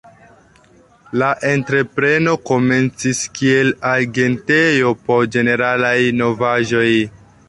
La 1.23 1.27
entrepreno 1.49 2.31
komencis 2.51 3.21
kiel 3.39 3.69
agentejo 3.91 4.95
por 5.11 5.29
ĝeneralaj 5.37 5.97
novaĵoj. 6.23 6.87